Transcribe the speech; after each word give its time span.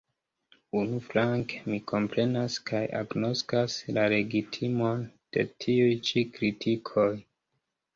Unuflanke, 0.79 1.59
mi 1.73 1.79
komprenas 1.91 2.57
kaj 2.71 2.83
agnoskas 3.03 3.79
la 4.01 4.09
legitimon 4.17 5.09
de 5.35 5.49
tiuj 5.65 5.89
ĉi 6.13 6.29
kritikoj. 6.37 7.13